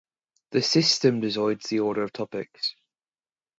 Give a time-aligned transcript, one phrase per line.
[0.49, 2.73] The system decides the order of topics.